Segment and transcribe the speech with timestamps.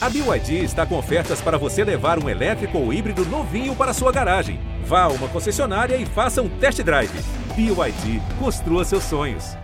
[0.00, 4.12] A BYD está com ofertas para você levar um elétrico ou híbrido novinho para sua
[4.12, 4.60] garagem.
[4.84, 7.10] Vá a uma concessionária e faça um test drive.
[7.56, 9.56] BYD, construa seus sonhos.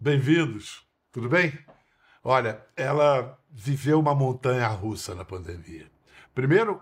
[0.00, 1.52] Bem-vindos, tudo bem?
[2.22, 5.90] Olha, ela viveu uma montanha russa na pandemia.
[6.32, 6.80] Primeiro,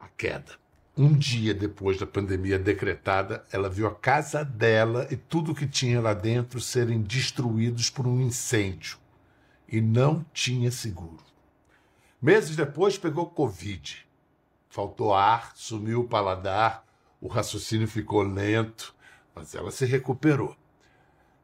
[0.00, 0.63] a queda.
[0.96, 6.00] Um dia depois da pandemia decretada, ela viu a casa dela e tudo que tinha
[6.00, 8.96] lá dentro serem destruídos por um incêndio.
[9.66, 11.18] E não tinha seguro.
[12.22, 14.06] Meses depois, pegou Covid.
[14.68, 16.86] Faltou ar, sumiu o paladar,
[17.20, 18.94] o raciocínio ficou lento,
[19.34, 20.56] mas ela se recuperou.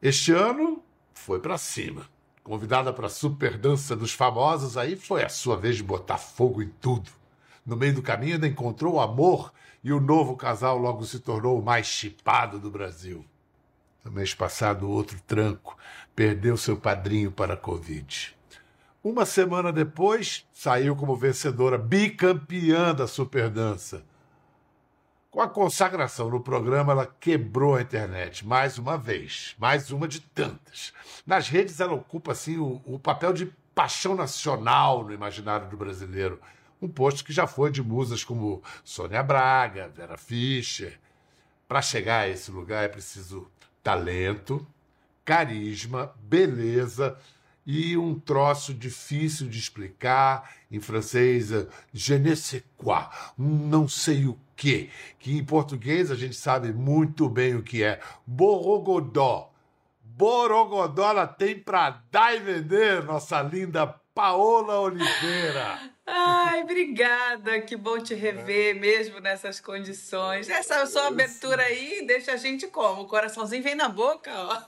[0.01, 0.81] Este ano
[1.13, 2.09] foi para cima.
[2.45, 6.63] Convidada para a super dança dos famosos, aí foi a sua vez de botar fogo
[6.63, 7.11] em tudo.
[7.65, 11.59] No meio do caminho ainda encontrou o amor e o novo casal logo se tornou
[11.59, 13.25] o mais chipado do Brasil.
[14.05, 15.77] No mês passado, outro tranco
[16.15, 18.37] perdeu seu padrinho para a Covid.
[19.03, 24.05] Uma semana depois, saiu como vencedora bicampeã da Superdança.
[25.31, 30.21] Com a consagração no programa, ela quebrou a internet mais uma vez, mais uma de
[30.21, 30.93] tantas.
[31.27, 36.41] Nas redes, ela ocupa assim o, o papel de paixão nacional no imaginário do brasileiro
[36.81, 40.99] um posto que já foi de musas como Sônia Braga, Vera Fischer.
[41.69, 43.51] Para chegar a esse lugar é preciso
[43.83, 44.67] talento,
[45.25, 47.17] carisma, beleza
[47.67, 51.51] e um troço difícil de explicar, em francês,
[51.93, 53.07] je ne sais quoi,
[53.39, 58.01] não sei o quê, que em português a gente sabe muito bem o que é,
[58.27, 59.53] borogodó.
[60.03, 63.87] Borogodó ela tem para dar e vender, nossa linda
[64.21, 65.81] Paola Oliveira.
[66.07, 67.59] Ai, obrigada.
[67.63, 70.47] Que bom te rever mesmo nessas condições.
[70.51, 73.01] Essa sua abertura aí deixa a gente como?
[73.01, 74.63] O coraçãozinho vem na boca, ó.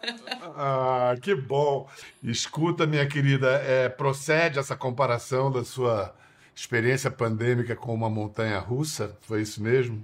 [0.57, 1.87] Ah, que bom.
[2.23, 6.15] Escuta, minha querida, é, procede essa comparação da sua
[6.57, 9.19] experiência pandêmica com uma montanha russa?
[9.21, 10.03] Foi isso mesmo?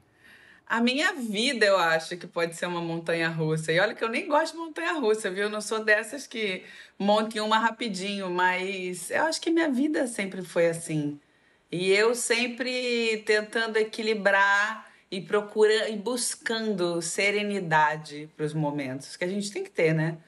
[0.69, 3.73] A minha vida, eu acho que pode ser uma montanha russa.
[3.73, 5.45] E olha que eu nem gosto de montanha russa, viu?
[5.45, 6.63] Eu não sou dessas que
[6.99, 11.19] montem uma rapidinho, mas eu acho que minha vida sempre foi assim.
[11.73, 19.29] E eu sempre tentando equilibrar e procurando e buscando serenidade para os momentos que a
[19.29, 20.19] gente tem que ter, né?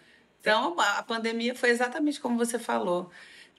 [0.41, 3.11] Então, a pandemia foi exatamente como você falou.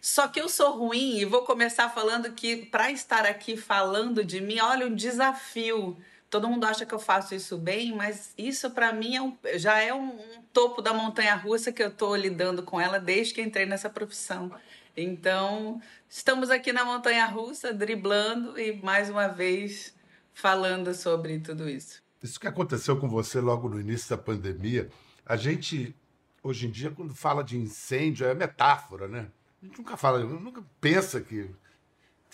[0.01, 4.41] Só que eu sou ruim e vou começar falando que para estar aqui falando de
[4.41, 5.95] mim, olha, um desafio.
[6.31, 9.81] Todo mundo acha que eu faço isso bem, mas isso para mim é um, já
[9.81, 13.41] é um, um, topo da montanha russa que eu estou lidando com ela desde que
[13.41, 14.49] entrei nessa profissão.
[14.95, 19.93] Então, estamos aqui na Montanha Russa, driblando e mais uma vez
[20.33, 22.01] falando sobre tudo isso.
[22.23, 24.89] Isso que aconteceu com você logo no início da pandemia,
[25.25, 25.93] a gente,
[26.41, 29.27] hoje em dia, quando fala de incêndio, é metáfora, né?
[29.61, 31.49] A gente nunca fala, nunca pensa que.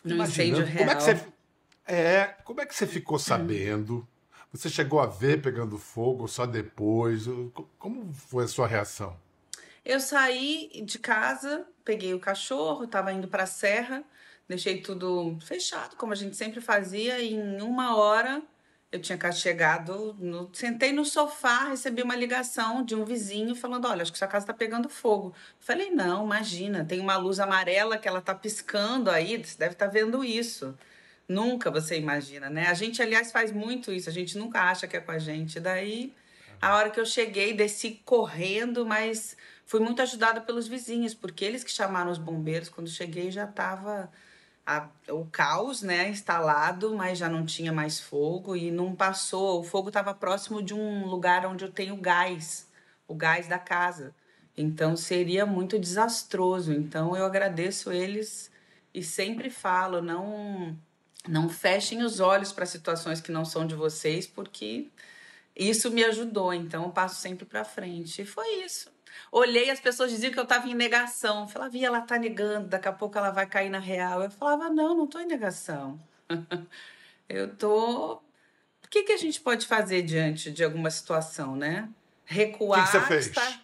[0.03, 0.77] No incêndio real.
[0.77, 1.36] Como é que você.
[1.87, 4.05] É, como é que você ficou sabendo?
[4.51, 7.25] Você chegou a ver pegando fogo só depois?
[7.79, 9.17] Como foi a sua reação?
[9.85, 14.03] Eu saí de casa, peguei o cachorro, estava indo para a serra,
[14.47, 18.43] deixei tudo fechado, como a gente sempre fazia, e em uma hora
[18.91, 24.01] eu tinha chegado, no, sentei no sofá, recebi uma ligação de um vizinho falando: Olha,
[24.01, 25.33] acho que sua casa está pegando fogo.
[25.59, 29.87] Falei: Não, imagina, tem uma luz amarela que ela está piscando aí, você deve estar
[29.87, 30.77] tá vendo isso.
[31.27, 32.67] Nunca você imagina, né?
[32.67, 35.59] A gente, aliás, faz muito isso, a gente nunca acha que é com a gente.
[35.59, 36.13] Daí,
[36.61, 39.35] a hora que eu cheguei, desci correndo, mas
[39.67, 42.69] Fui muito ajudada pelos vizinhos, porque eles que chamaram os bombeiros.
[42.69, 44.09] Quando cheguei já estava
[45.09, 49.59] o caos, né, instalado, mas já não tinha mais fogo e não passou.
[49.59, 52.69] O fogo estava próximo de um lugar onde eu tenho gás,
[53.07, 54.15] o gás da casa.
[54.57, 56.71] Então seria muito desastroso.
[56.71, 58.49] Então eu agradeço eles
[58.93, 60.77] e sempre falo, não
[61.27, 64.87] não fechem os olhos para situações que não são de vocês, porque
[65.55, 66.53] isso me ajudou.
[66.53, 68.21] Então eu passo sempre para frente.
[68.21, 68.91] E foi isso.
[69.31, 71.41] Olhei, as pessoas diziam que eu estava em negação.
[71.41, 74.23] Eu falava, ela está negando, daqui a pouco ela vai cair na real.
[74.23, 75.99] Eu falava, não, não estou em negação.
[77.27, 78.13] eu tô.
[78.13, 81.89] O que, que a gente pode fazer diante de alguma situação, né?
[82.23, 82.79] Recuar.
[82.79, 83.27] O que, que você fez?
[83.27, 83.61] Está...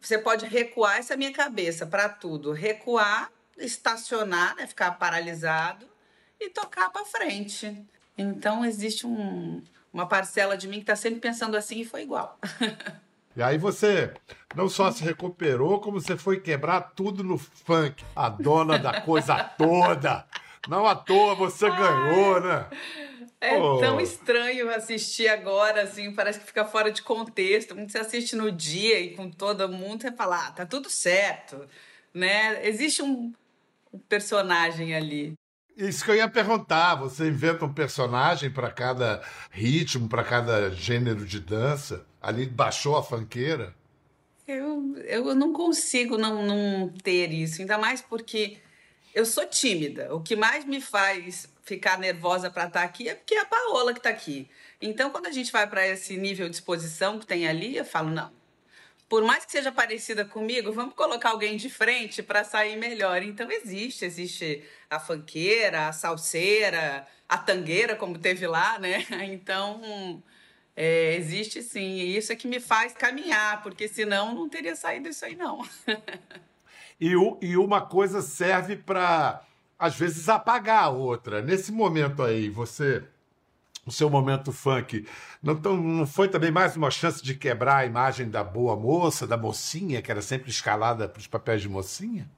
[0.00, 2.52] Você pode recuar, essa é a minha cabeça, para tudo.
[2.52, 4.66] Recuar, estacionar, né?
[4.66, 5.93] ficar paralisado
[6.40, 7.84] e tocar para frente.
[8.16, 12.38] Então, existe um, uma parcela de mim que está sempre pensando assim e foi igual.
[13.36, 14.12] E aí você
[14.54, 18.04] não só se recuperou, como você foi quebrar tudo no funk.
[18.14, 20.24] A dona da coisa toda.
[20.68, 22.68] Não à toa você ganhou, né?
[23.40, 23.78] É oh.
[23.78, 27.74] tão estranho assistir agora, assim, parece que fica fora de contexto.
[27.74, 31.68] Quando você assiste no dia e com todo mundo, você fala, ah, tá tudo certo,
[32.14, 32.66] né?
[32.66, 33.32] Existe um
[34.08, 35.34] personagem ali.
[35.76, 41.26] Isso que eu ia perguntar, você inventa um personagem para cada ritmo, para cada gênero
[41.26, 42.06] de dança?
[42.22, 43.74] Ali baixou a fanqueira?
[44.46, 48.58] Eu, eu não consigo não, não ter isso, ainda mais porque
[49.12, 50.14] eu sou tímida.
[50.14, 53.46] O que mais me faz ficar nervosa para estar tá aqui é porque é a
[53.46, 54.48] Paola que está aqui.
[54.80, 58.10] Então, quando a gente vai para esse nível de exposição que tem ali, eu falo,
[58.10, 58.30] não,
[59.08, 63.22] por mais que seja parecida comigo, vamos colocar alguém de frente para sair melhor.
[63.22, 69.04] Então existe, existe a fanqueira, a salseira, a tangueira, como teve lá, né?
[69.24, 70.22] Então
[70.76, 75.08] é, existe sim, e isso é que me faz caminhar, porque senão não teria saído
[75.08, 75.64] isso aí, não.
[77.00, 77.12] e,
[77.42, 79.44] e uma coisa serve para,
[79.78, 81.40] às vezes, apagar a outra.
[81.40, 83.04] Nesse momento aí, você
[83.86, 85.06] o seu momento funk,
[85.42, 89.26] não, tão, não foi também mais uma chance de quebrar a imagem da boa moça,
[89.26, 92.28] da mocinha, que era sempre escalada para os papéis de mocinha?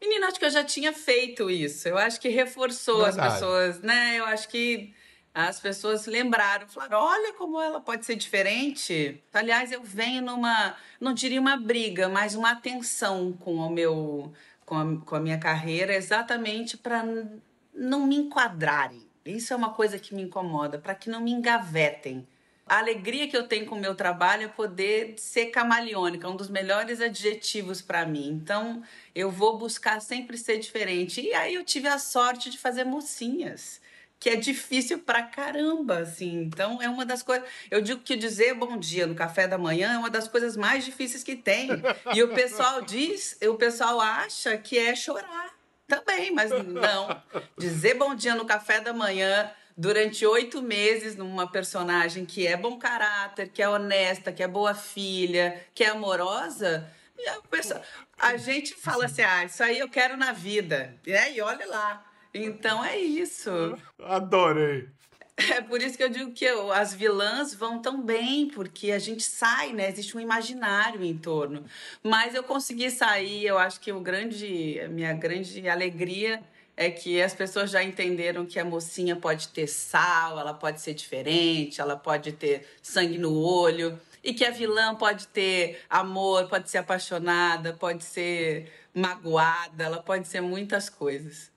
[0.00, 1.86] Menina, acho que eu já tinha feito isso.
[1.86, 3.20] Eu acho que reforçou Verdade.
[3.20, 4.18] as pessoas, né?
[4.18, 4.94] Eu acho que
[5.34, 9.22] as pessoas lembraram, falaram: olha como ela pode ser diferente.
[9.32, 14.32] Aliás, eu venho numa, não diria uma briga, mas uma atenção com o meu,
[14.64, 17.04] com a, com a minha carreira, exatamente para
[17.74, 22.26] não me enquadrarem isso é uma coisa que me incomoda, para que não me engavetem.
[22.66, 26.48] A alegria que eu tenho com o meu trabalho é poder ser camaleônica, um dos
[26.48, 28.28] melhores adjetivos para mim.
[28.28, 28.82] Então,
[29.12, 31.20] eu vou buscar sempre ser diferente.
[31.20, 33.80] E aí eu tive a sorte de fazer mocinhas
[34.20, 36.42] que é difícil pra caramba, assim.
[36.42, 37.48] Então, é uma das coisas.
[37.70, 40.84] Eu digo que dizer bom dia no café da manhã é uma das coisas mais
[40.84, 41.70] difíceis que tem.
[42.14, 45.59] E o pessoal diz, o pessoal acha que é chorar.
[45.90, 47.20] Também, mas não.
[47.58, 52.78] Dizer bom dia no café da manhã durante oito meses numa personagem que é bom
[52.78, 56.88] caráter, que é honesta, que é boa filha, que é amorosa.
[57.26, 57.82] A, pessoa,
[58.16, 60.94] a gente fala assim: ah, isso aí eu quero na vida.
[61.04, 61.32] Né?
[61.32, 62.06] E olha lá.
[62.32, 63.76] Então é isso.
[63.98, 64.88] Adorei.
[65.48, 68.98] É por isso que eu digo que eu, as vilãs vão tão bem, porque a
[68.98, 69.88] gente sai, né?
[69.88, 71.64] Existe um imaginário em torno.
[72.02, 76.42] Mas eu consegui sair, eu acho que o grande, a minha grande alegria
[76.76, 80.94] é que as pessoas já entenderam que a mocinha pode ter sal, ela pode ser
[80.94, 86.70] diferente, ela pode ter sangue no olho, e que a vilã pode ter amor, pode
[86.70, 91.50] ser apaixonada, pode ser magoada, ela pode ser muitas coisas.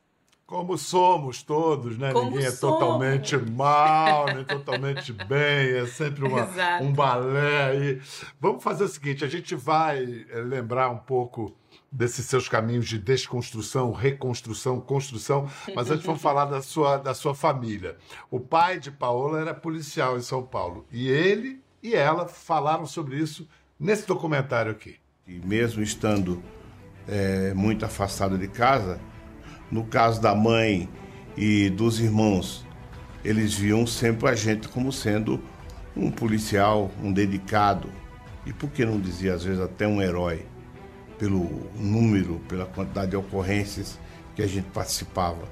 [0.46, 2.12] Como somos todos, né?
[2.12, 2.80] Como Ninguém é somos.
[2.80, 6.48] totalmente mal, nem totalmente bem, é sempre uma,
[6.82, 7.70] um balé.
[7.72, 8.02] aí.
[8.40, 11.56] vamos fazer o seguinte: a gente vai eh, lembrar um pouco
[11.92, 17.34] desses seus caminhos de desconstrução, reconstrução, construção, mas antes vamos falar da sua, da sua
[17.34, 17.98] família.
[18.30, 23.18] O pai de Paola era policial em São Paulo e ele e ela falaram sobre
[23.18, 23.48] isso
[23.80, 24.96] nesse documentário aqui.
[25.28, 26.44] E mesmo estando
[27.08, 29.00] é, muito afastado de casa,
[29.74, 30.88] no caso da mãe
[31.36, 32.64] e dos irmãos,
[33.26, 35.42] eles viam sempre a gente como sendo
[35.98, 37.90] um policial, um dedicado,
[38.46, 40.46] e por que não dizer às vezes até um herói,
[41.18, 44.00] pelo número, pela quantidade de ocorrências
[44.36, 45.48] que a gente participava,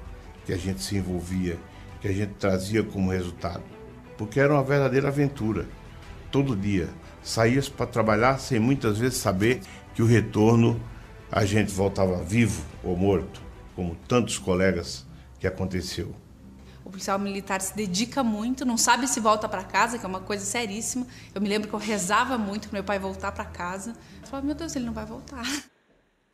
[0.46, 1.58] que a gente se envolvia,
[2.00, 3.64] que a gente trazia como resultado.
[4.20, 5.66] Porque era uma verdadeira aventura.
[6.30, 6.90] Todo dia
[7.24, 9.62] saías para trabalhar sem muitas vezes saber
[9.96, 10.80] que o retorno
[11.32, 13.50] a gente voltava vivo ou morto
[13.82, 15.08] como tantos colegas
[15.40, 16.14] que aconteceu.
[16.86, 20.20] O policial militar se dedica muito, não sabe se volta para casa, que é uma
[20.20, 21.08] coisa seríssima.
[21.34, 23.96] Eu me lembro que eu rezava muito para meu pai voltar para casa.
[24.22, 25.44] Eu falava, meu Deus, ele não vai voltar.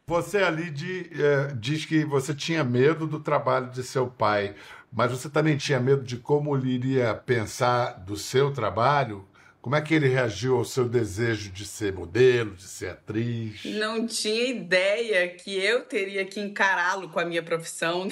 [0.08, 4.56] Você ali de, é, diz que você tinha medo do trabalho de seu pai,
[4.92, 9.26] mas você também tinha medo de como ele iria pensar do seu trabalho?
[9.68, 13.66] Como é que ele reagiu ao seu desejo de ser modelo, de ser atriz?
[13.66, 18.08] Não tinha ideia que eu teria que encará-lo com a minha profissão.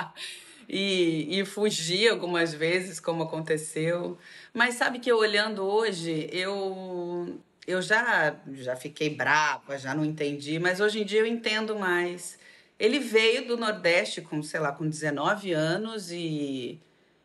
[0.66, 4.16] e, e fugir algumas vezes, como aconteceu.
[4.54, 10.58] Mas sabe que eu olhando hoje, eu eu já já fiquei brava, já não entendi,
[10.58, 12.38] mas hoje em dia eu entendo mais.
[12.78, 16.80] Ele veio do Nordeste com, sei lá, com 19 anos e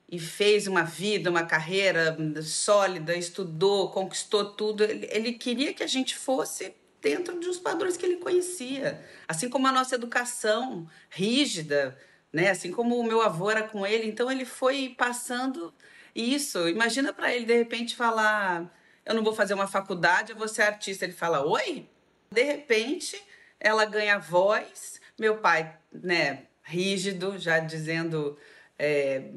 [0.08, 4.84] e fez uma vida, uma carreira sólida, estudou, conquistou tudo.
[4.84, 9.50] Ele, ele, queria que a gente fosse dentro de uns padrões que ele conhecia, assim
[9.50, 11.98] como a nossa educação rígida,
[12.32, 12.50] né?
[12.50, 15.74] Assim como o meu avô era com ele, então ele foi passando
[16.16, 16.68] isso.
[16.70, 18.72] Imagina para ele de repente falar:
[19.06, 21.06] "Eu não vou fazer uma faculdade, eu vou ser artista".
[21.06, 21.88] Ele fala: "Oi?".
[22.32, 23.22] De repente,
[23.60, 25.00] ela ganha voz.
[25.18, 28.38] Meu pai, né, rígido, já dizendo
[28.78, 29.32] é,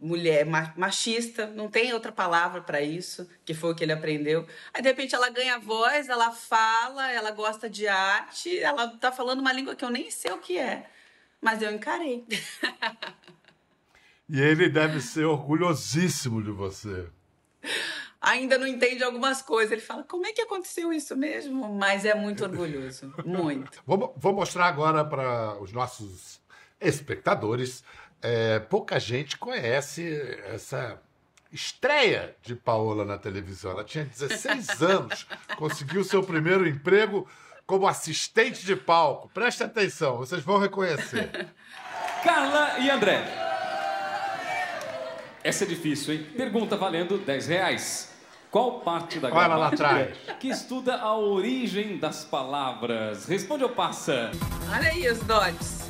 [0.00, 4.46] mulher machista, não tem outra palavra para isso, que foi o que ele aprendeu.
[4.72, 9.40] Aí de repente ela ganha voz, ela fala, ela gosta de arte, ela tá falando
[9.40, 10.88] uma língua que eu nem sei o que é,
[11.40, 12.24] mas eu encarei.
[14.28, 17.06] e ele deve ser orgulhosíssimo de você.
[18.22, 19.72] Ainda não entende algumas coisas.
[19.72, 21.72] Ele fala: como é que aconteceu isso mesmo?
[21.74, 23.12] Mas é muito orgulhoso.
[23.24, 23.80] Muito.
[23.86, 26.38] vou, vou mostrar agora para os nossos
[26.80, 27.82] espectadores
[28.22, 31.00] é, pouca gente conhece essa
[31.52, 33.72] estreia de Paola na televisão.
[33.72, 37.26] Ela tinha 16 anos, conseguiu seu primeiro emprego
[37.66, 39.28] como assistente de palco.
[39.32, 41.48] Preste atenção, vocês vão reconhecer.
[42.24, 43.24] Carla e André.
[45.42, 46.26] Essa é difícil, hein?
[46.36, 48.10] Pergunta valendo 10 reais.
[48.50, 50.16] Qual parte da Olha lá atrás.
[50.40, 53.26] que estuda a origem das palavras?
[53.26, 54.32] Responde ou passa?
[54.68, 55.89] Olha aí os dots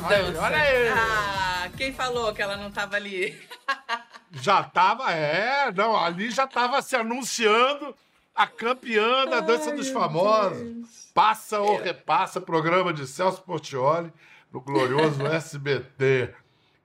[0.00, 0.42] dança.
[0.42, 0.88] Olha aí.
[0.88, 3.38] Ah, quem falou que ela não estava ali?
[4.32, 7.94] já estava, é, não, ali já estava se anunciando
[8.34, 10.58] a campeã da Dança Ai, dos Famosos.
[10.58, 11.10] Deus.
[11.14, 14.12] Passa ou repassa, programa de Celso Portioli
[14.52, 16.34] no glorioso SBT.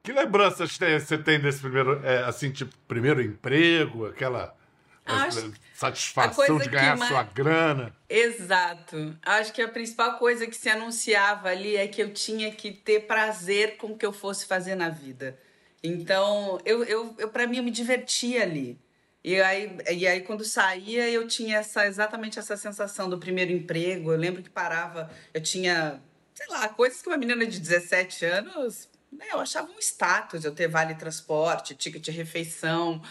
[0.02, 4.56] Que lembranças você tem desse primeiro, é, assim, tipo, primeiro emprego, aquela
[5.06, 7.12] Acho satisfação de ganhar mais...
[7.12, 7.96] sua grana.
[8.08, 9.18] Exato.
[9.24, 13.08] Acho que a principal coisa que se anunciava ali é que eu tinha que ter
[13.08, 15.40] prazer com o que eu fosse fazer na vida.
[15.84, 18.80] Então, eu, eu, eu para mim, eu me divertia ali.
[19.24, 24.12] E aí, e aí, quando saía, eu tinha essa, exatamente essa sensação do primeiro emprego.
[24.12, 26.02] Eu lembro que parava, eu tinha,
[26.34, 30.54] sei lá, coisas que uma menina de 17 anos, né, eu achava um status eu
[30.54, 33.02] ter vale transporte, ticket de refeição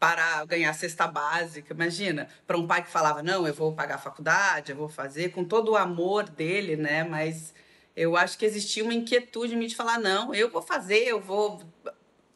[0.00, 1.74] para ganhar cesta básica.
[1.74, 5.30] Imagina, para um pai que falava: não, eu vou pagar a faculdade, eu vou fazer,
[5.30, 7.04] com todo o amor dele, né?
[7.04, 7.54] Mas
[7.94, 11.20] eu acho que existia uma inquietude em mim de falar: não, eu vou fazer, eu
[11.20, 11.62] vou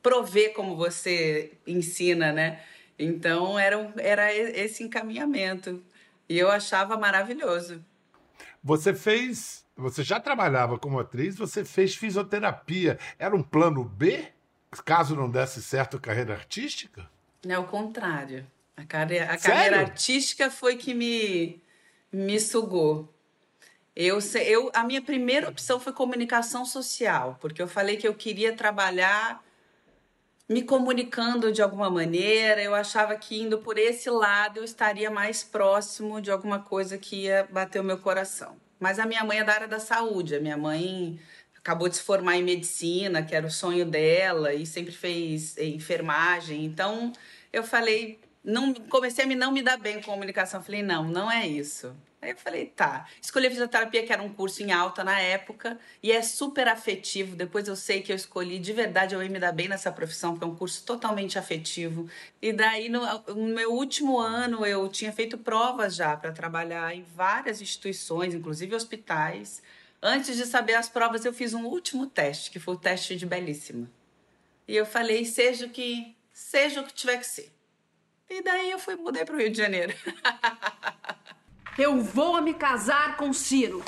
[0.02, 2.60] prover como você ensina, né?
[2.98, 5.82] Então era, era esse encaminhamento.
[6.28, 7.82] E eu achava maravilhoso.
[8.62, 9.64] Você fez.
[9.76, 12.96] Você já trabalhava como atriz, você fez fisioterapia.
[13.18, 14.28] Era um plano B?
[14.84, 17.08] Caso não desse certo a carreira artística?
[17.48, 18.46] É o contrário.
[18.76, 21.62] A, carreira, a carreira artística foi que me,
[22.12, 23.08] me sugou.
[23.94, 28.56] Eu, eu, a minha primeira opção foi comunicação social, porque eu falei que eu queria
[28.56, 29.44] trabalhar
[30.48, 32.60] me comunicando de alguma maneira.
[32.60, 37.24] Eu achava que indo por esse lado eu estaria mais próximo de alguma coisa que
[37.24, 38.56] ia bater o meu coração.
[38.80, 40.34] Mas a minha mãe é da área da saúde.
[40.34, 41.20] A minha mãe
[41.64, 46.62] acabou de se formar em medicina, que era o sonho dela, e sempre fez enfermagem.
[46.62, 47.10] Então
[47.50, 50.62] eu falei, não comecei a me não me dar bem com comunicação.
[50.62, 51.96] falei, não, não é isso.
[52.20, 53.06] Aí eu falei, tá.
[53.20, 57.34] Escolhi fisioterapia, que era um curso em alta na época, e é super afetivo.
[57.34, 60.32] Depois eu sei que eu escolhi, de verdade, eu ia me dar bem nessa profissão,
[60.32, 62.08] porque é um curso totalmente afetivo.
[62.42, 67.02] E daí, no, no meu último ano, eu tinha feito provas já para trabalhar em
[67.14, 69.62] várias instituições, inclusive hospitais.
[70.06, 73.24] Antes de saber as provas, eu fiz um último teste, que foi o teste de
[73.24, 73.90] Belíssima.
[74.68, 77.50] E eu falei, seja o que seja o que tiver que ser.
[78.28, 79.94] E daí eu fui mudei para o Rio de Janeiro.
[81.76, 83.82] Eu vou me casar com Ciro.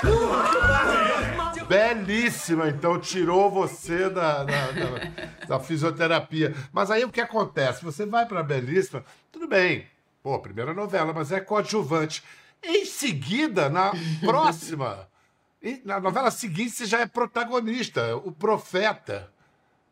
[1.69, 6.53] Belíssima, então tirou você da, da, da, da fisioterapia.
[6.73, 7.85] Mas aí o que acontece?
[7.85, 9.87] Você vai para Belíssima, tudo bem.
[10.21, 12.21] Pô, primeira novela, mas é coadjuvante.
[12.61, 15.07] Em seguida, na próxima,
[15.83, 19.31] na novela seguinte, você já é protagonista, o profeta.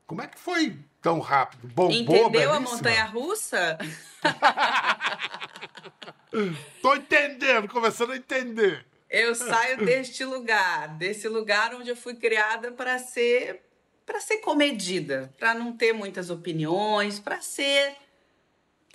[0.05, 1.67] Como é que foi tão rápido?
[1.67, 2.55] Bombou, Entendeu belíssima?
[2.55, 3.77] a montanha russa?
[6.81, 8.86] Tô entendendo, começando a entender.
[9.10, 13.62] Eu saio deste lugar, desse lugar onde eu fui criada para ser
[14.05, 17.95] para ser comedida, para não ter muitas opiniões, para ser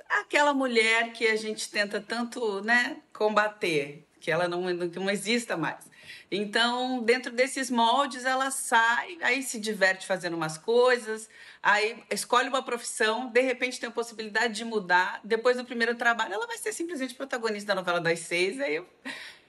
[0.09, 5.91] aquela mulher que a gente tenta tanto, né, combater, que ela não, não exista mais.
[6.31, 11.29] Então, dentro desses moldes, ela sai, aí se diverte fazendo umas coisas,
[11.61, 15.21] aí escolhe uma profissão, de repente tem a possibilidade de mudar.
[15.25, 18.61] Depois do primeiro trabalho, ela vai ser simplesmente protagonista da novela das seis.
[18.61, 18.87] Aí eu,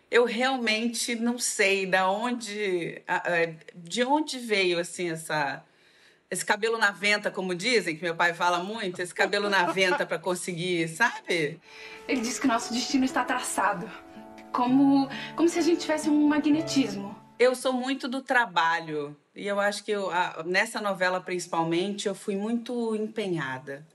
[0.10, 3.04] eu realmente não sei da onde,
[3.76, 5.64] de onde veio assim essa
[6.32, 10.06] esse cabelo na venta, como dizem, que meu pai fala muito, esse cabelo na venta
[10.06, 11.60] para conseguir, sabe?
[12.08, 13.92] Ele diz que nosso destino está traçado
[14.52, 17.16] como, como se a gente tivesse um magnetismo.
[17.40, 20.10] Eu sou muito do trabalho e eu acho que eu,
[20.46, 23.86] nessa novela principalmente eu fui muito empenhada.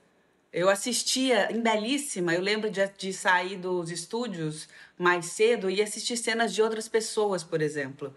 [0.51, 6.17] Eu assistia em Belíssima, eu lembro de, de sair dos estúdios mais cedo e assistir
[6.17, 8.13] cenas de outras pessoas, por exemplo.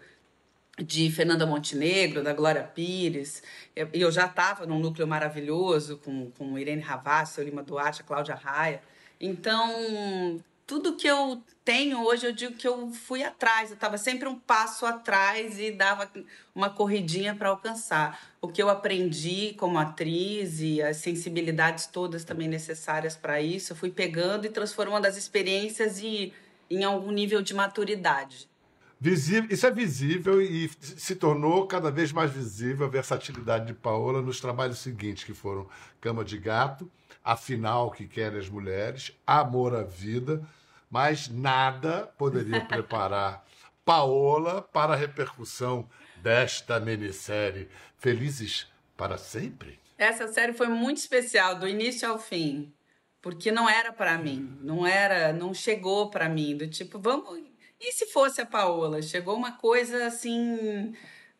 [0.77, 3.43] de Fernanda Montenegro, da Glória Pires.
[3.75, 8.81] E eu, já estava num núcleo maravilhoso com, com Irene Ravassi, Lima Duarte, Cláudia Raia.
[9.19, 10.41] Então,
[10.71, 13.69] tudo que eu tenho hoje, eu digo que eu fui atrás.
[13.69, 16.09] Eu estava sempre um passo atrás e dava
[16.55, 18.17] uma corridinha para alcançar.
[18.39, 23.75] O que eu aprendi como atriz e as sensibilidades todas também necessárias para isso, eu
[23.75, 26.31] fui pegando e transformando as experiências e,
[26.69, 28.49] em algum nível de maturidade.
[28.97, 34.21] Visível, isso é visível e se tornou cada vez mais visível a versatilidade de Paola
[34.21, 35.67] nos trabalhos seguintes, que foram
[35.99, 36.89] Cama de Gato,
[37.21, 40.41] Afinal que Querem as Mulheres, Amor à Vida,
[40.91, 43.43] mas nada poderia preparar
[43.83, 49.79] Paola para a repercussão desta minissérie Felizes para Sempre.
[49.97, 52.73] Essa série foi muito especial, do início ao fim,
[53.21, 57.49] porque não era para mim, não era, não chegou para mim, do tipo, vamos
[57.81, 59.01] e se fosse a Paola?
[59.01, 60.93] Chegou uma coisa assim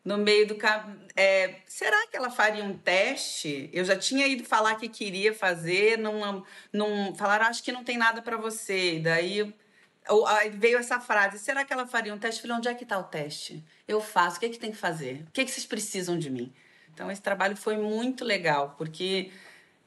[0.04, 0.56] no meio do
[1.14, 3.70] é, será que ela faria um teste?
[3.72, 7.96] Eu já tinha ido falar que queria fazer, não, não falaram, acho que não tem
[7.96, 8.94] nada para você.
[8.96, 9.54] E daí
[10.54, 12.40] veio essa frase: será que ela faria um teste?
[12.40, 13.64] Eu falei, onde é que está o teste?
[13.86, 15.24] Eu faço, o que, é que tem que fazer?
[15.28, 16.52] O que, é que vocês precisam de mim?
[16.92, 19.30] Então, esse trabalho foi muito legal, porque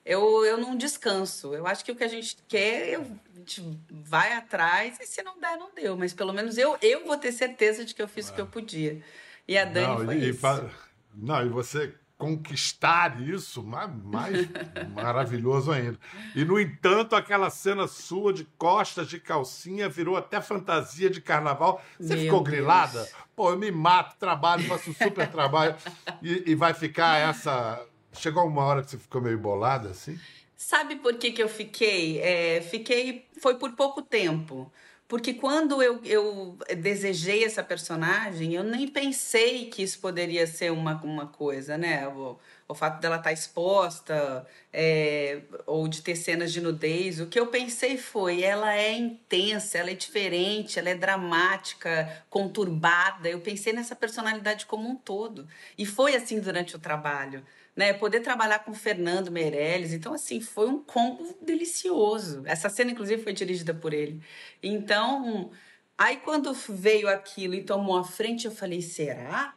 [0.06, 1.54] eu, eu não descanso.
[1.54, 5.22] Eu acho que o que a gente quer, eu, a gente vai atrás e se
[5.24, 5.98] não der, não deu.
[5.98, 8.48] Mas pelo menos eu, eu vou ter certeza de que eu fiz o que eu
[8.48, 9.04] podia.
[9.48, 10.72] E a Dani não, foi e, isso.
[11.14, 14.48] Não, e você conquistar isso, mais,
[14.96, 16.00] maravilhoso ainda.
[16.34, 21.84] E, no entanto, aquela cena sua de costas de calcinha virou até fantasia de carnaval.
[22.00, 22.56] Você Meu ficou Deus.
[22.56, 23.10] grilada?
[23.36, 25.76] Pô, eu me mato, trabalho, faço super trabalho.
[26.22, 27.86] E, e vai ficar essa
[28.18, 30.20] Chegou uma hora que você ficou meio bolada, assim?
[30.56, 32.20] Sabe por que, que eu fiquei?
[32.20, 33.28] É, fiquei.
[33.42, 34.72] Foi por pouco tempo.
[35.08, 41.00] Porque quando eu, eu desejei essa personagem, eu nem pensei que isso poderia ser uma,
[41.04, 42.08] uma coisa, né?
[42.08, 47.20] O, o fato dela estar tá exposta, é, ou de ter cenas de nudez.
[47.20, 53.30] O que eu pensei foi: ela é intensa, ela é diferente, ela é dramática, conturbada.
[53.30, 55.48] Eu pensei nessa personalidade como um todo.
[55.78, 57.94] E foi assim durante o trabalho né?
[57.94, 59.94] Poder trabalhar com Fernando Meirelles.
[59.94, 62.44] Então, assim, foi um combo delicioso.
[62.46, 64.22] Essa cena, inclusive, foi dirigida por ele.
[64.64, 65.52] Então,
[65.98, 69.54] aí quando veio aquilo e tomou a frente, eu falei, será?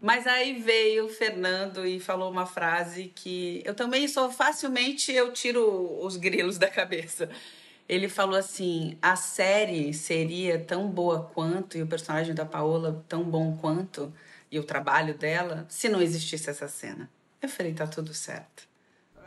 [0.00, 5.32] Mas aí veio o Fernando e falou uma frase que eu também sou facilmente eu
[5.32, 7.30] tiro os grilos da cabeça.
[7.88, 13.22] Ele falou assim: a série seria tão boa quanto e o personagem da Paola tão
[13.22, 14.12] bom quanto
[14.50, 17.08] e o trabalho dela se não existisse essa cena.
[17.42, 18.70] Eu falei, tá tudo certo.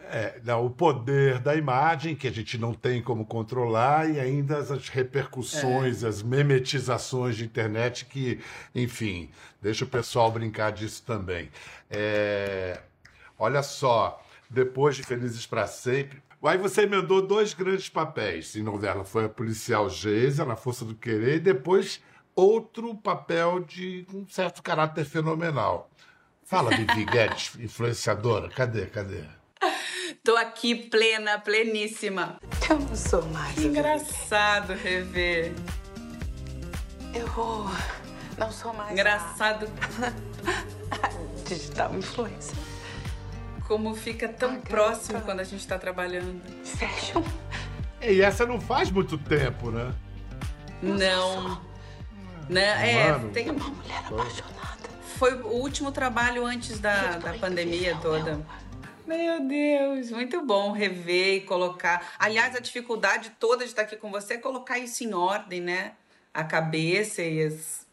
[0.07, 4.59] É, não, o poder da imagem que a gente não tem como controlar e ainda
[4.59, 6.07] as repercussões, é.
[6.07, 8.39] as memetizações de internet que,
[8.73, 11.49] enfim, deixa o pessoal brincar disso também.
[11.89, 12.79] É,
[13.37, 19.03] olha só, depois de Felizes para Sempre, aí você emendou dois grandes papéis em novela.
[19.03, 21.99] Foi a policial Geisa, na Força do Querer, e depois
[22.35, 25.89] outro papel de um certo caráter fenomenal.
[26.45, 28.49] Fala, Vivi Guedes, influenciadora.
[28.49, 29.23] Cadê, cadê?
[30.23, 32.39] Tô aqui plena, pleníssima.
[32.69, 33.55] Eu não sou mais.
[33.55, 35.53] Que engraçado rever.
[37.15, 37.25] Eu
[38.37, 38.91] não sou mais.
[38.91, 39.67] Engraçado.
[41.49, 42.55] Digital influencer.
[43.67, 46.39] Como fica tão ah, próximo quando a gente tá trabalhando.
[46.63, 47.23] Fashion.
[47.99, 49.91] E essa não faz muito tempo, né?
[50.79, 51.59] Não.
[52.47, 53.07] Né?
[53.07, 54.54] É, tem uma mulher apaixonada
[55.17, 58.39] foi o último trabalho antes da, da pandemia toda.
[59.05, 62.13] Meu Deus, muito bom rever e colocar.
[62.17, 65.93] Aliás, a dificuldade toda de estar aqui com você é colocar isso em ordem, né?
[66.33, 67.85] A cabeça e as.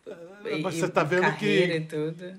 [0.62, 1.64] Mas você tá vendo que.
[1.64, 2.34] E tudo.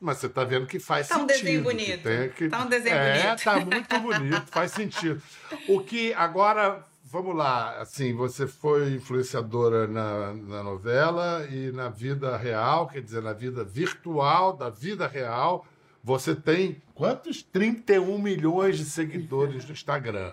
[0.00, 1.28] Mas você tá vendo que faz tá sentido.
[1.28, 2.02] Tá um desenho bonito.
[2.02, 2.48] Que que...
[2.48, 3.44] Tá um desenho é, bonito.
[3.44, 5.22] tá muito bonito, faz sentido.
[5.68, 12.36] O que agora vamos lá, assim, você foi influenciadora na, na novela e na vida
[12.36, 15.64] real, quer dizer, na vida virtual, da vida real,
[16.02, 17.42] você tem quantos?
[17.42, 20.32] 31 milhões de seguidores no Instagram.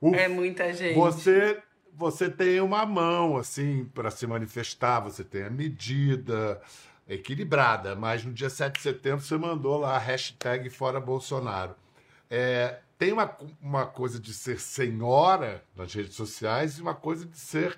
[0.00, 0.94] Uf, é muita gente.
[0.94, 6.60] Você, você tem uma mão, assim, para se manifestar, você tem a medida
[7.06, 11.76] equilibrada, mas no dia 7 de setembro você mandou lá a hashtag Fora Bolsonaro.
[12.36, 17.38] É, tem uma, uma coisa de ser senhora nas redes sociais e uma coisa de
[17.38, 17.76] ser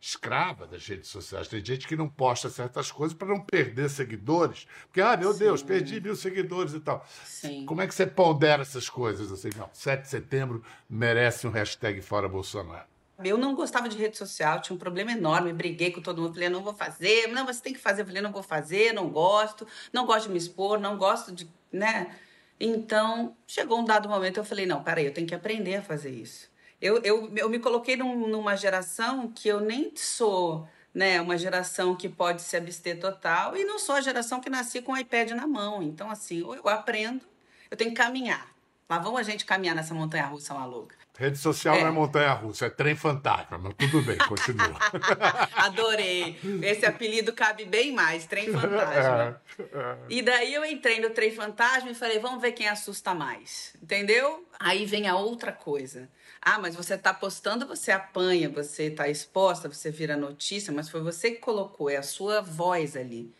[0.00, 1.46] escrava das redes sociais.
[1.46, 4.66] Tem gente que não posta certas coisas para não perder seguidores.
[4.86, 5.40] Porque, ah, meu Sim.
[5.40, 7.06] Deus, perdi mil seguidores e tal.
[7.22, 7.66] Sim.
[7.66, 9.30] Como é que você pondera essas coisas?
[9.30, 12.86] Assim, não, 7 de setembro merece um hashtag fora Bolsonaro.
[13.22, 16.48] Eu não gostava de rede social, tinha um problema enorme, briguei com todo mundo, falei,
[16.48, 19.66] não vou fazer, não, você tem que fazer, eu falei, não vou fazer, não gosto,
[19.92, 22.16] não gosto de me expor, não gosto de, né?
[22.60, 26.10] Então, chegou um dado momento, eu falei, não, peraí, eu tenho que aprender a fazer
[26.10, 26.48] isso.
[26.80, 31.94] Eu, eu, eu me coloquei num, numa geração que eu nem sou né, uma geração
[31.94, 35.30] que pode se abster total e não sou a geração que nasci com o iPad
[35.30, 35.82] na mão.
[35.82, 37.24] Então, assim, eu aprendo,
[37.70, 38.48] eu tenho que caminhar.
[38.88, 40.96] Lá vamos a gente caminhar nessa montanha russa maluca.
[41.18, 41.80] Rede social É.
[41.80, 44.78] não é montanha russa, é trem fantasma, mas tudo bem, continua.
[45.56, 46.38] Adorei.
[46.62, 49.42] Esse apelido cabe bem mais, trem fantasma.
[49.58, 53.74] É, E daí eu entrei no trem fantasma e falei, vamos ver quem assusta mais.
[53.82, 54.46] Entendeu?
[54.60, 56.08] Aí vem a outra coisa.
[56.40, 61.00] Ah, mas você tá postando, você apanha, você tá exposta, você vira notícia, mas foi
[61.00, 63.34] você que colocou, é a sua voz ali.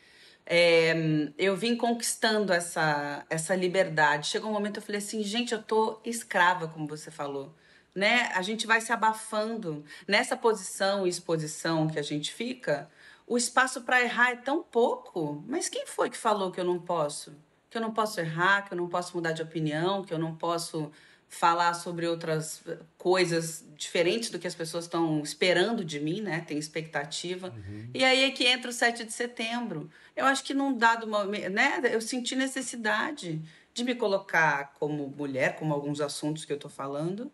[0.44, 0.94] É,
[1.38, 4.26] eu vim conquistando essa, essa liberdade.
[4.26, 7.54] Chegou um momento que eu falei assim, gente, eu tô escrava, como você falou.
[7.98, 8.30] Né?
[8.32, 9.84] A gente vai se abafando.
[10.06, 12.88] Nessa posição e exposição que a gente fica,
[13.26, 15.44] o espaço para errar é tão pouco.
[15.48, 17.36] Mas quem foi que falou que eu não posso?
[17.68, 20.32] Que eu não posso errar, que eu não posso mudar de opinião, que eu não
[20.36, 20.92] posso
[21.28, 22.62] falar sobre outras
[22.96, 26.40] coisas diferentes do que as pessoas estão esperando de mim, né?
[26.46, 27.52] Tem expectativa.
[27.92, 29.90] E aí é que entra o 7 de setembro.
[30.14, 31.80] Eu acho que num dado momento, né?
[31.90, 33.42] Eu senti necessidade
[33.74, 37.30] de me colocar como mulher, como alguns assuntos que eu tô falando,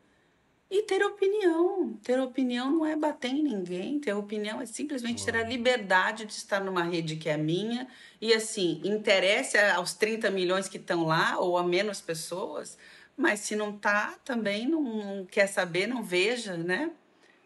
[0.71, 1.99] e ter opinião.
[2.03, 4.01] Ter opinião não é bater em ninguém.
[4.01, 7.87] Ter opinião é simplesmente ter a liberdade de estar numa rede que é minha.
[8.21, 12.79] E assim, interesse aos 30 milhões que estão lá, ou a menos pessoas.
[13.17, 16.91] Mas se não tá, também não, não quer saber, não veja, né?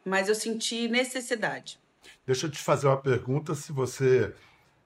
[0.05, 1.79] Mas eu senti necessidade.
[2.27, 4.33] Deixa eu te fazer uma pergunta, se você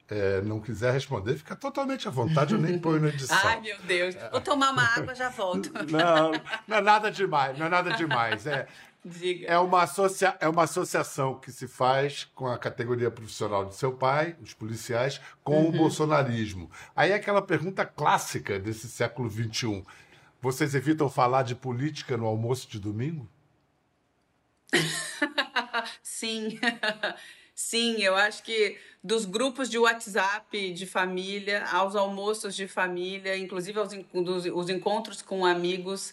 [0.09, 3.39] é, não quiser responder, fica totalmente à vontade, eu nem ponho na edição.
[3.43, 4.15] Ai, meu Deus.
[4.31, 5.71] Vou tomar uma água, já volto.
[5.91, 6.33] Não,
[6.67, 8.47] não é nada demais, não é nada demais.
[8.47, 8.67] É,
[9.05, 9.47] Diga.
[9.47, 13.93] é, uma associa, é uma associação que se faz com a categoria profissional de seu
[13.93, 16.71] pai, os policiais, com o bolsonarismo.
[16.95, 19.85] Aí é aquela pergunta clássica desse século XXI.
[20.41, 23.29] Vocês evitam falar de política no almoço de domingo?
[26.03, 26.59] Sim,
[27.63, 33.79] sim, eu acho que dos grupos de WhatsApp de família, aos almoços de família, inclusive
[33.79, 36.13] aos dos- os encontros com amigos,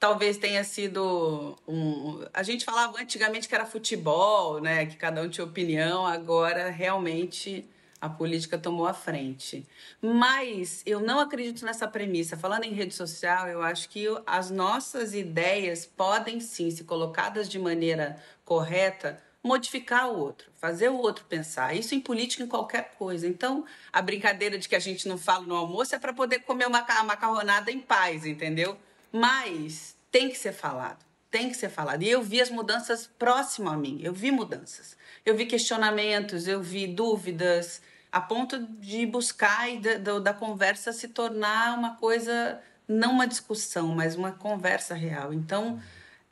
[0.00, 2.24] talvez tenha sido um.
[2.32, 4.86] A gente falava antigamente que era futebol, né?
[4.86, 7.64] Que cada um tinha opinião, agora realmente
[8.00, 9.66] a política tomou a frente.
[10.02, 12.36] Mas eu não acredito nessa premissa.
[12.36, 17.58] Falando em rede social, eu acho que as nossas ideias podem sim, se colocadas de
[17.58, 21.74] maneira correta, modificar o outro, fazer o outro pensar.
[21.74, 23.26] Isso em política, em qualquer coisa.
[23.26, 26.66] Então, a brincadeira de que a gente não fala no almoço é para poder comer
[26.66, 28.76] uma ca- macarronada em paz, entendeu?
[29.12, 31.04] Mas tem que ser falado.
[31.30, 32.02] Tem que ser falado.
[32.02, 34.00] E eu vi as mudanças próximo a mim.
[34.02, 34.96] Eu vi mudanças.
[35.24, 37.82] Eu vi questionamentos, eu vi dúvidas,
[38.12, 43.26] a ponto de buscar e da, da- da conversa se tornar uma coisa, não uma
[43.26, 45.32] discussão, mas uma conversa real.
[45.34, 45.80] Então,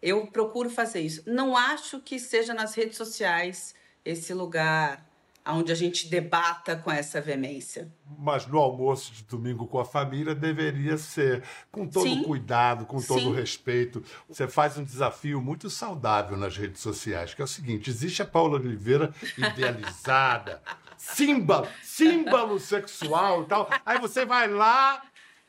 [0.05, 1.23] eu procuro fazer isso.
[1.27, 5.03] Não acho que seja nas redes sociais esse lugar
[5.47, 7.90] onde a gente debata com essa veemência.
[8.19, 12.23] Mas no almoço de domingo com a família deveria ser com todo Sim.
[12.23, 13.35] cuidado, com todo Sim.
[13.35, 14.05] respeito.
[14.29, 18.27] Você faz um desafio muito saudável nas redes sociais, que é o seguinte: existe a
[18.27, 20.62] Paula Oliveira idealizada,
[20.99, 23.71] símbolo, símbolo sexual e tal.
[23.85, 25.03] Aí você vai lá,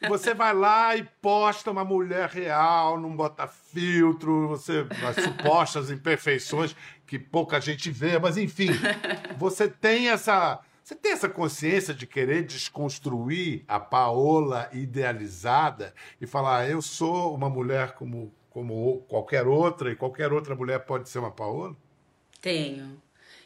[0.07, 6.75] você vai lá e posta uma mulher real, não bota filtro, você as supostas imperfeições
[7.05, 8.69] que pouca gente vê, mas enfim,
[9.37, 16.57] você tem essa você tem essa consciência de querer desconstruir a Paola idealizada e falar,
[16.59, 21.17] "Ah, eu sou uma mulher como, como qualquer outra e qualquer outra mulher pode ser
[21.17, 21.75] uma Paola?
[22.39, 23.01] Tenho.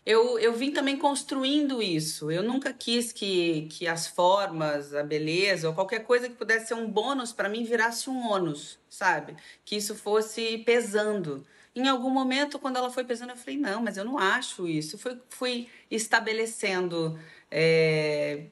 [0.05, 2.31] Eu, eu vim também construindo isso.
[2.31, 6.73] Eu nunca quis que, que as formas, a beleza ou qualquer coisa que pudesse ser
[6.73, 9.35] um bônus para mim virasse um ônus, sabe?
[9.63, 11.45] Que isso fosse pesando.
[11.75, 14.97] Em algum momento, quando ela foi pesando, eu falei: não, mas eu não acho isso.
[14.97, 17.19] Fui, fui estabelecendo
[17.51, 18.45] é,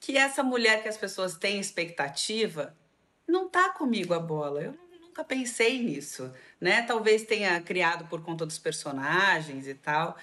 [0.00, 2.76] que essa mulher que as pessoas têm expectativa
[3.26, 4.62] não tá comigo a bola.
[4.62, 6.82] Eu nunca pensei nisso, né?
[6.82, 10.16] Talvez tenha criado por conta dos personagens e tal.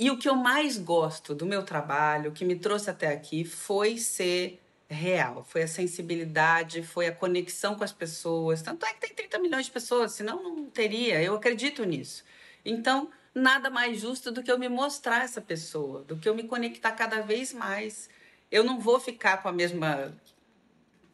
[0.00, 3.98] E o que eu mais gosto do meu trabalho, que me trouxe até aqui, foi
[3.98, 4.58] ser
[4.88, 8.62] real, foi a sensibilidade, foi a conexão com as pessoas.
[8.62, 11.22] Tanto é que tem 30 milhões de pessoas, senão não teria.
[11.22, 12.24] Eu acredito nisso.
[12.64, 16.44] Então, nada mais justo do que eu me mostrar essa pessoa, do que eu me
[16.44, 18.08] conectar cada vez mais.
[18.50, 20.16] Eu não vou ficar com a mesma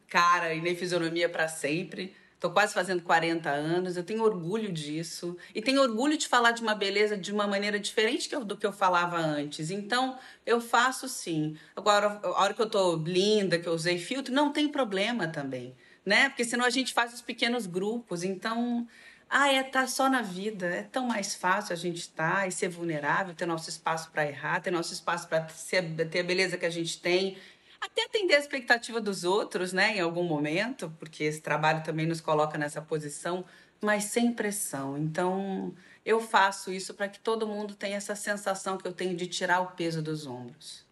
[0.07, 2.15] cara e nem fisionomia para sempre.
[2.39, 5.35] Tô quase fazendo 40 anos, eu tenho orgulho disso.
[5.55, 8.71] E tenho orgulho de falar de uma beleza de uma maneira diferente do que eu
[8.71, 9.71] falava antes.
[9.71, 11.57] Então, eu faço sim.
[11.75, 15.75] Agora, a hora que eu tô linda, que eu usei filtro, não tem problema também,
[16.05, 16.29] né?
[16.29, 18.23] Porque senão a gente faz os pequenos grupos.
[18.23, 18.87] Então,
[19.29, 20.67] ah, é tá só na vida.
[20.67, 24.61] É tão mais fácil a gente estar e ser vulnerável, ter nosso espaço para errar,
[24.61, 27.37] ter nosso espaço para ter a beleza que a gente tem.
[27.79, 32.21] Até atender a expectativa dos outros, né, em algum momento, porque esse trabalho também nos
[32.21, 33.45] coloca nessa posição,
[33.81, 34.97] mas sem pressão.
[34.97, 35.73] Então,
[36.05, 39.61] eu faço isso para que todo mundo tenha essa sensação que eu tenho de tirar
[39.61, 40.85] o peso dos ombros.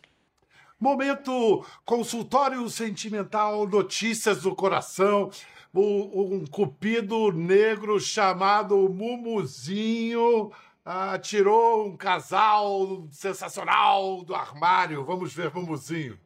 [0.79, 5.31] Momento consultório sentimental, notícias do coração.
[5.73, 10.51] Um cupido negro chamado Mumuzinho
[10.85, 15.03] ah, tirou um casal sensacional do armário.
[15.03, 16.19] Vamos ver Mumuzinho.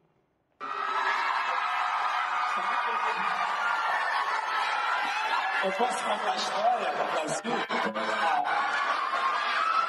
[5.62, 7.52] Eu posso contar a história do Brasil?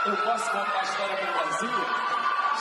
[0.06, 1.70] Eu posso contar a história do Brasil?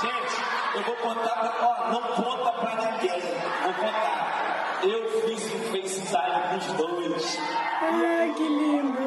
[0.01, 0.35] Gente,
[0.75, 1.57] eu vou contar.
[1.59, 3.21] Ó, não conta pra ninguém.
[3.63, 4.79] Vou contar.
[4.83, 7.39] Eu fiz um FaceTime com os dois.
[7.81, 8.99] Ai, que lindo!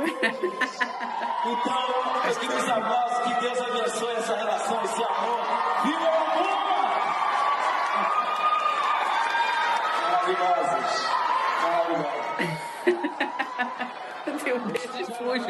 [1.44, 5.40] Então, meus queridos avós, que Deus abençoe essa relação, esse amor.
[5.84, 6.51] Viva o amor!
[14.44, 15.46] Tem um beijo de fujo.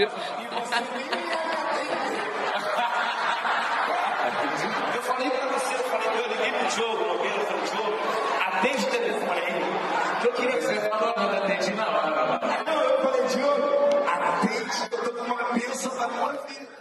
[4.95, 7.99] Eu falei pra você, eu falei, eu liguei pro Nogueira, eu falei, Diogo,
[8.41, 10.21] atende o telefone aí.
[10.21, 12.65] Que eu queria que você falou, mas atendi na hora.
[12.65, 13.69] Não, eu falei, Diogo,
[14.07, 16.73] atende, eu tô com uma bênção da minha vida.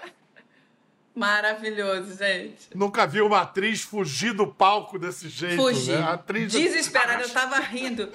[1.16, 2.70] Maravilhoso, gente.
[2.76, 5.92] Nunca vi uma atriz fugir do palco desse jeito, Fugi.
[5.92, 6.04] né?
[6.04, 6.52] Atriz...
[6.52, 8.10] Desesperada, eu tava rindo.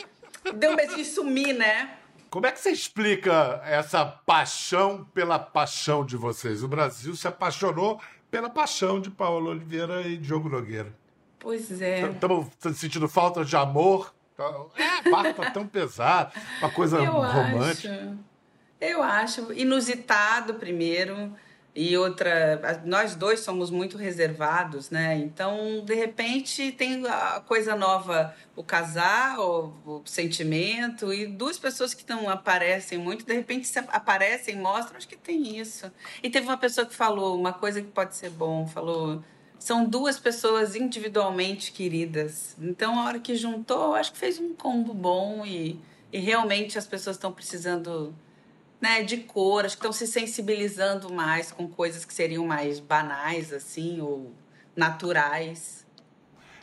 [0.54, 1.90] Deu um beijo de sumir, né?
[2.30, 6.62] Como é que você explica essa paixão pela paixão de vocês?
[6.62, 10.92] O Brasil se apaixonou pela paixão de Paulo Oliveira e Diogo Nogueira.
[11.38, 12.10] Pois é.
[12.10, 14.14] Estamos sentindo falta de amor.
[14.76, 16.32] É, barco tá tão pesado.
[16.58, 17.90] Uma coisa Eu romântica.
[17.94, 18.18] acho.
[18.78, 21.32] Eu acho inusitado primeiro
[21.76, 25.18] e outra, nós dois somos muito reservados, né?
[25.18, 31.92] Então, de repente, tem a coisa nova, o casar, o, o sentimento e duas pessoas
[31.92, 35.92] que não aparecem muito, de repente aparecem, mostram, acho que tem isso.
[36.22, 39.22] E teve uma pessoa que falou uma coisa que pode ser bom, falou
[39.58, 42.56] são duas pessoas individualmente queridas.
[42.58, 45.78] Então, a hora que juntou, acho que fez um combo bom e,
[46.10, 48.14] e realmente as pessoas estão precisando
[48.80, 53.52] né, de cor, acho que estão se sensibilizando mais com coisas que seriam mais banais,
[53.52, 54.32] assim, ou
[54.74, 55.86] naturais.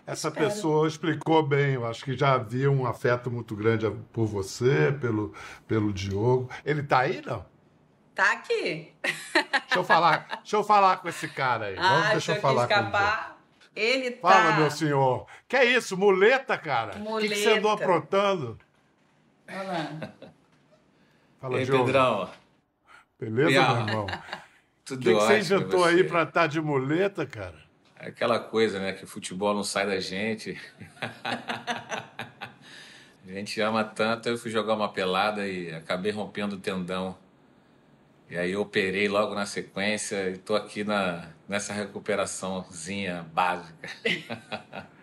[0.06, 0.48] Essa Espero.
[0.48, 1.76] pessoa explicou bem.
[1.76, 5.34] Eu acho que já havia um afeto muito grande por você, pelo,
[5.68, 6.50] pelo Diogo.
[6.66, 7.46] Ele tá aí, não?
[8.14, 8.94] Tá aqui.
[9.02, 11.76] Deixa eu falar, deixa eu falar com esse cara aí.
[11.76, 12.90] Vamos, ah, deixa eu eu falar quis com ele.
[12.92, 13.38] escapar.
[13.76, 14.30] Ele tá.
[14.30, 15.26] Fala, meu senhor.
[15.48, 15.98] Que é isso?
[15.98, 16.96] Muleta, cara?
[17.02, 17.84] O que, que você andou Muleta.
[17.84, 18.60] aprontando?
[19.50, 20.14] Olha lá.
[21.44, 21.84] Fala, Ei, Diogo.
[21.84, 22.30] Pedrão.
[23.20, 23.76] Beleza, Bial.
[23.76, 24.08] meu irmão?
[24.84, 27.56] O Tudo que, que você inventou aí pra estar de muleta, cara?
[27.98, 28.92] É Aquela coisa, né?
[28.92, 30.60] Que o futebol não sai da gente.
[33.26, 37.18] A gente ama tanto, eu fui jogar uma pelada e acabei rompendo o tendão.
[38.30, 43.90] E aí eu operei logo na sequência e tô aqui na, nessa recuperaçãozinha básica.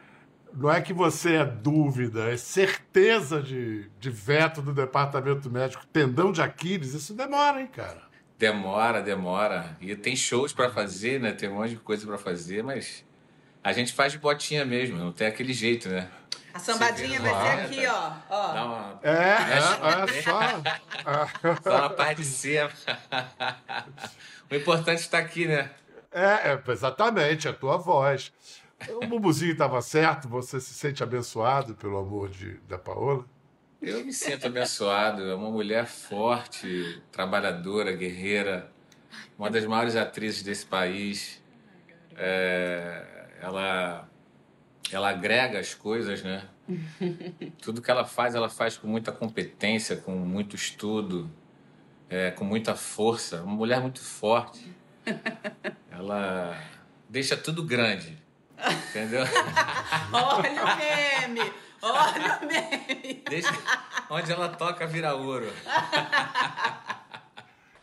[0.55, 5.87] Não é que você é dúvida, é certeza de, de veto do departamento médico.
[5.87, 8.03] Tendão de Aquiles, isso demora, hein, cara?
[8.39, 9.77] Demora, demora.
[9.81, 11.33] E tem shows pra fazer, né?
[11.33, 13.05] Tem um monte de coisa pra fazer, mas
[13.63, 16.09] a gente faz de botinha mesmo, não tem aquele jeito, né?
[16.53, 18.13] A sambadinha vai ser aqui, ó.
[18.29, 18.53] ó.
[18.53, 19.01] Dá uma...
[19.03, 21.63] É, é, é só.
[21.63, 22.71] Só na parte de cima.
[24.51, 25.71] o importante está aqui, né?
[26.13, 28.33] É, é, exatamente, a tua voz.
[28.89, 33.27] O Bubuzinho estava certo, você se sente abençoado pelo amor de, da Paola?
[33.81, 35.23] Eu me sinto abençoado.
[35.23, 38.71] É uma mulher forte, trabalhadora, guerreira,
[39.39, 41.43] uma das maiores atrizes desse país.
[42.17, 44.09] É, ela,
[44.93, 46.47] ela agrega as coisas, né?
[47.61, 51.31] Tudo que ela faz, ela faz com muita competência, com muito estudo,
[52.09, 53.43] é, com muita força.
[53.43, 54.71] Uma mulher muito forte.
[55.91, 56.63] Ela
[57.09, 58.17] deixa tudo grande,
[58.89, 59.25] entendeu?
[60.13, 61.53] Olha o meme!
[61.83, 63.23] Olha o meme!
[63.29, 63.53] Deixa,
[64.11, 65.51] onde ela toca vira ouro.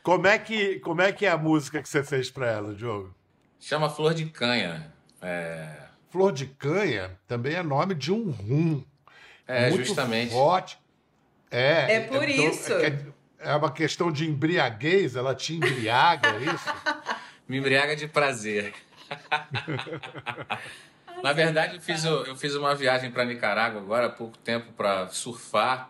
[0.04, 3.14] Como é que, como é, que é a música que você fez para ela, Diogo?
[3.60, 4.94] Chama Flor de Canha.
[5.22, 5.68] É,
[6.10, 8.84] Flor de Canha também é nome de um rum.
[9.46, 10.32] É, muito justamente.
[10.32, 10.80] Forte.
[11.52, 12.72] É, É por então, isso.
[12.74, 13.06] é que-
[13.40, 16.66] é uma questão de embriaguez, ela te embriaga, é isso?
[17.48, 18.74] Me embriaga de prazer.
[21.24, 25.08] Na verdade, eu fiz, eu fiz uma viagem para Nicarágua agora há pouco tempo para
[25.08, 25.90] surfar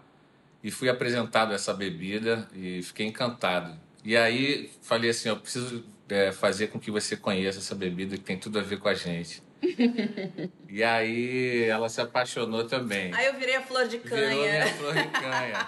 [0.64, 3.78] e fui apresentado essa bebida e fiquei encantado.
[4.04, 8.24] E aí falei assim, eu preciso é, fazer com que você conheça essa bebida que
[8.24, 9.44] tem tudo a ver com a gente.
[10.70, 13.14] E aí ela se apaixonou também.
[13.14, 14.28] Aí eu virei a flor de canha.
[14.28, 15.66] Virou minha flor de canha.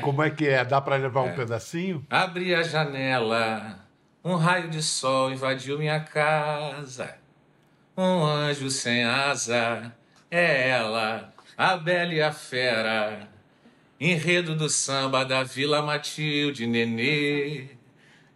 [0.00, 0.64] Como é que é?
[0.64, 2.04] Dá para levar um pedacinho?
[2.10, 3.78] Abri a janela,
[4.24, 7.16] um raio de sol invadiu minha casa.
[7.96, 9.92] Um anjo sem asa,
[10.30, 13.28] é ela, a bela e a fera.
[14.00, 17.68] Enredo do samba da Vila Matilde, nenê.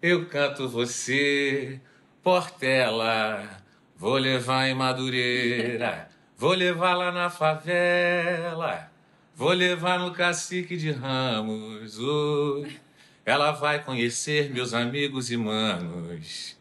[0.02, 1.80] Eu canto você,
[2.22, 3.48] Portela.
[3.96, 8.90] Vou levar em Madureira, vou levar lá na favela.
[9.34, 11.98] Vou levar no cacique de Ramos.
[11.98, 12.85] Oi.
[13.26, 16.56] Ela vai conhecer meus amigos e manos.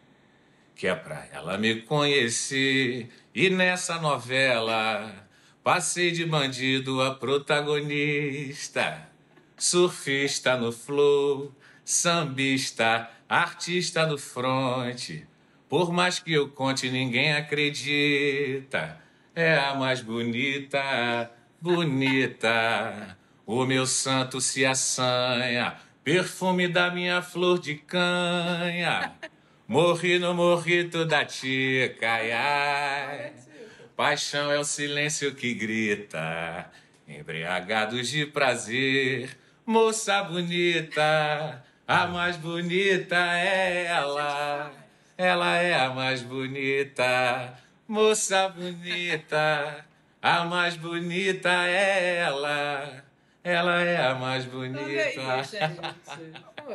[0.76, 3.08] Que é pra ela me conhecer.
[3.34, 5.30] E nessa novela,
[5.64, 9.08] passei de bandido a protagonista.
[9.56, 11.54] Surfista no flow,
[11.86, 15.26] sambista, artista do fronte.
[15.70, 19.00] Por mais que eu conte, ninguém acredita.
[19.34, 21.32] É a mais bonita
[21.66, 23.18] bonita.
[23.46, 29.16] O meu santo se assanha, perfume da minha flor de canha.
[29.68, 33.34] Morri no morrito da tica, ai, ai.
[33.98, 36.70] Paixão é o silêncio que grita,
[37.08, 39.36] embriagados de prazer.
[39.66, 44.72] Moça bonita, a mais bonita é ela.
[45.18, 49.84] Ela é a mais bonita, moça bonita.
[50.22, 53.05] A mais bonita é ela.
[53.46, 54.80] Ela é a mais bonita.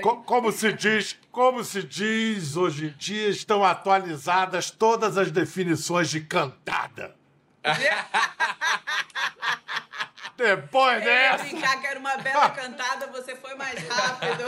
[0.00, 6.09] Co- Como se diz, como se diz hoje em dia, estão atualizadas todas as definições
[6.09, 7.16] de cantada.
[10.36, 14.44] Depois Eu dessa, brincar que era uma bela cantada, você foi mais rápido.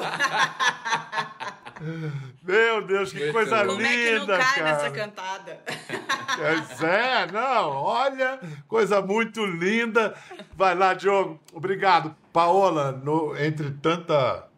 [2.42, 3.74] meu Deus, que Muito coisa bom.
[3.74, 4.72] Como é que não linda, cai cara.
[4.72, 5.60] nessa cantada?
[6.36, 10.14] Pois é, não, olha, coisa muito linda.
[10.56, 12.16] Vai lá, Diogo, obrigado.
[12.32, 14.48] Paola, no- entre tanta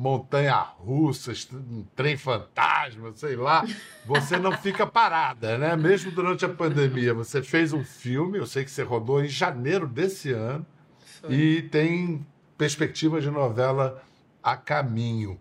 [0.00, 3.66] montanha russa, um trem fantasma, sei lá,
[4.06, 5.76] você não fica parada, né?
[5.76, 9.86] Mesmo durante a pandemia, você fez um filme, eu sei que você rodou em janeiro
[9.86, 10.64] desse ano,
[11.28, 14.02] e tem perspectiva de novela
[14.42, 15.38] a caminho.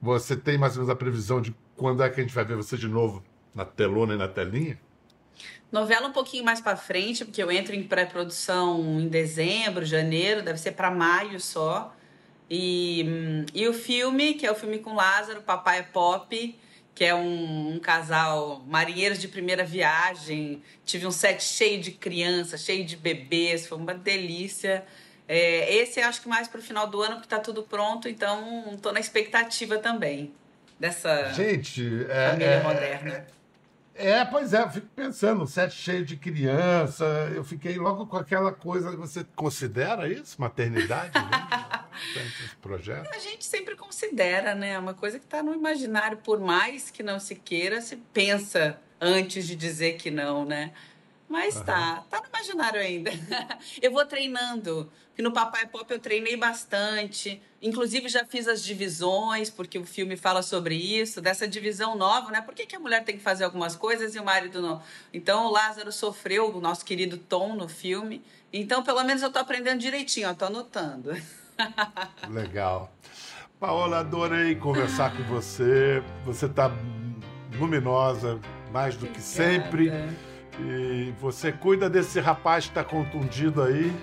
[0.00, 2.54] Você tem mais ou menos a previsão de quando é que a gente vai ver
[2.54, 4.78] você de novo na telona e na telinha?
[5.72, 10.60] Novela um pouquinho mais pra frente, porque eu entro em pré-produção em dezembro, janeiro, deve
[10.60, 11.95] ser pra maio só.
[12.48, 16.58] E, e o filme, que é o filme com Lázaro, Papai é Pop,
[16.94, 20.62] que é um, um casal marinheiros de primeira viagem.
[20.84, 24.84] Tive um set cheio de crianças, cheio de bebês, foi uma delícia.
[25.28, 28.78] É, esse eu acho que mais pro final do ano, porque tá tudo pronto, então
[28.80, 30.32] tô na expectativa também
[30.78, 33.26] dessa Gente, é, família é, moderna.
[33.94, 37.04] é, pois é, eu fico pensando, um set cheio de criança,
[37.34, 41.12] eu fiquei logo com aquela coisa, você considera isso maternidade?
[41.12, 41.66] Né?
[42.14, 43.08] Esse projeto?
[43.14, 44.72] A gente sempre considera, né?
[44.72, 48.80] É Uma coisa que está no imaginário, por mais que não se queira, se pensa
[49.00, 50.72] antes de dizer que não, né?
[51.28, 53.10] Mas tá, tá no imaginário ainda.
[53.82, 54.90] Eu vou treinando.
[55.16, 57.40] Porque no Papai Pop eu treinei bastante.
[57.62, 62.42] Inclusive já fiz as divisões, porque o filme fala sobre isso, dessa divisão nova, né?
[62.42, 64.82] Por que, que a mulher tem que fazer algumas coisas e o marido não?
[65.14, 68.22] Então o Lázaro sofreu, o nosso querido Tom, no filme.
[68.52, 71.10] Então, pelo menos eu tô aprendendo direitinho, ó, tô anotando.
[72.28, 72.90] Legal.
[73.58, 76.02] Paola, adorei conversar com você.
[76.24, 76.70] Você está
[77.58, 78.38] luminosa,
[78.72, 79.90] mais do que sempre.
[80.60, 83.94] E você cuida desse rapaz que está contundido aí.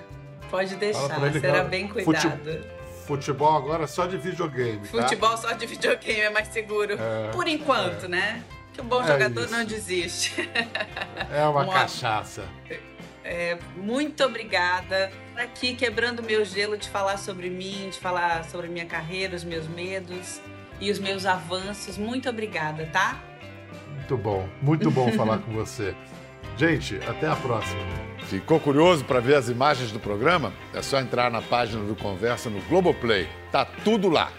[0.50, 2.64] Pode deixar, ele será bem cuidado.
[3.08, 5.02] Futebol agora só de videogame, tá?
[5.02, 6.94] Futebol só de videogame é mais seguro.
[6.94, 8.44] É, Por enquanto, né?
[8.72, 9.52] Que o bom É jogador isso.
[9.52, 10.50] não desiste.
[11.32, 12.46] É uma Um cachaça.
[13.24, 15.12] É, muito obrigada.
[15.36, 19.68] Aqui quebrando meu gelo de falar sobre mim, de falar sobre minha carreira, os meus
[19.68, 20.42] medos
[20.80, 21.98] e os meus avanços.
[21.98, 23.22] Muito obrigada, tá?
[23.96, 25.96] Muito bom, muito bom falar com você.
[26.58, 27.82] Gente, até a próxima.
[28.26, 30.54] Ficou curioso para ver as imagens do programa?
[30.74, 33.28] É só entrar na página do Conversa no Globoplay.
[33.52, 34.32] Tá tudo lá.